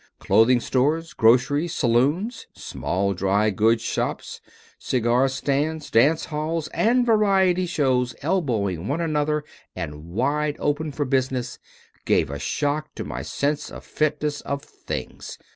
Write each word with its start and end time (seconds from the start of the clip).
"Clothing 0.17 0.59
stores, 0.59 1.13
groceries, 1.13 1.75
saloons, 1.75 2.47
small 2.53 3.13
drygoods 3.13 3.81
shops, 3.83 4.41
cigar 4.79 5.27
stands, 5.27 5.91
dance 5.91 6.25
halls 6.25 6.67
and 6.69 7.05
variety 7.05 7.67
shows 7.67 8.15
elbowing 8.23 8.87
one 8.87 8.99
another 8.99 9.43
and 9.75 10.05
wide 10.05 10.55
open 10.57 10.91
for 10.91 11.05
business, 11.05 11.59
gave 12.03 12.31
a 12.31 12.39
shock 12.39 12.95
to 12.95 13.03
my 13.03 13.21
sense 13.21 13.69
of 13.69 13.83
the 13.83 13.89
fitness 13.89 14.41
of 14.41 14.63
things." 14.63 15.37